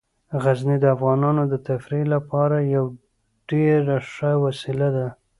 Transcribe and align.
غزني 0.43 0.77
د 0.81 0.85
افغانانو 0.95 1.43
د 1.47 1.53
تفریح 1.67 2.03
لپاره 2.15 2.55
یوه 2.75 2.91
ډیره 3.49 3.95
ښه 4.11 4.31
وسیله 4.45 4.87
ده. 4.95 5.07